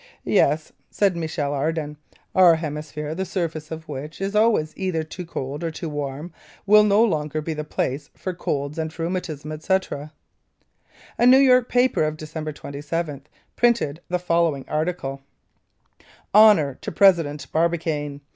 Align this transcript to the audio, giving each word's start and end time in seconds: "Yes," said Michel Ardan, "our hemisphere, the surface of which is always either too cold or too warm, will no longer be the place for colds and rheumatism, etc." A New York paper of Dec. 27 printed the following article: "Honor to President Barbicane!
"Yes," 0.25 0.71
said 0.89 1.15
Michel 1.15 1.53
Ardan, 1.53 1.95
"our 2.33 2.55
hemisphere, 2.55 3.13
the 3.13 3.23
surface 3.23 3.69
of 3.69 3.87
which 3.87 4.19
is 4.19 4.35
always 4.35 4.73
either 4.75 5.03
too 5.03 5.27
cold 5.27 5.63
or 5.63 5.69
too 5.69 5.89
warm, 5.89 6.33
will 6.65 6.81
no 6.83 7.03
longer 7.03 7.39
be 7.39 7.53
the 7.53 7.63
place 7.63 8.09
for 8.15 8.33
colds 8.33 8.79
and 8.79 8.97
rheumatism, 8.97 9.51
etc." 9.51 10.11
A 11.19 11.27
New 11.27 11.37
York 11.37 11.69
paper 11.69 12.03
of 12.03 12.17
Dec. 12.17 12.55
27 12.55 13.27
printed 13.55 14.01
the 14.09 14.17
following 14.17 14.65
article: 14.67 15.21
"Honor 16.33 16.79
to 16.81 16.91
President 16.91 17.45
Barbicane! 17.51 18.21